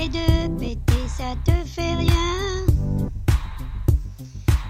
[0.00, 2.64] Et de péter, ça te fait rien.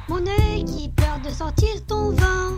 [0.09, 2.55] Mon œil qui pleure de sentir ton vent.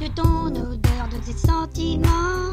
[0.00, 2.43] De ton odeur, de tes sentiments.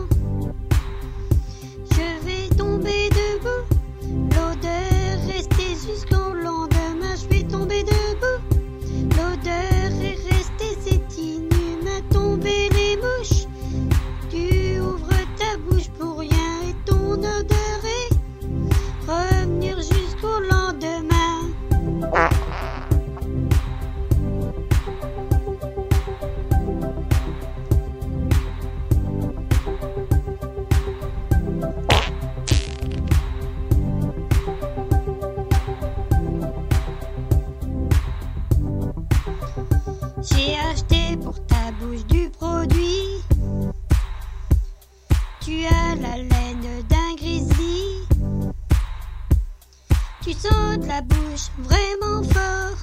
[40.41, 43.21] J'ai acheté pour ta bouche du produit.
[45.39, 47.99] Tu as la laine d'un grizzly.
[50.23, 52.77] Tu de la bouche vraiment fort.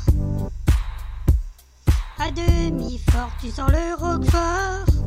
[2.20, 4.97] À demi fort, tu sens le roquefort.